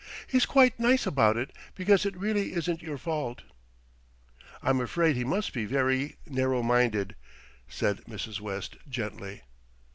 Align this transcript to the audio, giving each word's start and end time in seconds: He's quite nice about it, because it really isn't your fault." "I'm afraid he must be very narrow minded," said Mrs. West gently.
He's 0.25 0.47
quite 0.47 0.79
nice 0.79 1.05
about 1.05 1.37
it, 1.37 1.51
because 1.75 2.07
it 2.07 2.17
really 2.17 2.53
isn't 2.53 2.81
your 2.81 2.97
fault." 2.97 3.43
"I'm 4.63 4.81
afraid 4.81 5.15
he 5.15 5.23
must 5.23 5.53
be 5.53 5.65
very 5.65 6.15
narrow 6.25 6.63
minded," 6.63 7.15
said 7.67 7.97
Mrs. 8.05 8.39
West 8.39 8.77
gently. 8.89 9.43